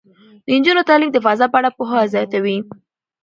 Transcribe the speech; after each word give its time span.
د 0.45 0.47
نجونو 0.57 0.81
تعلیم 0.89 1.09
د 1.13 1.17
فضا 1.25 1.45
په 1.51 1.57
اړه 1.59 1.69
پوهه 1.77 1.99
زیاتوي. 2.13 2.57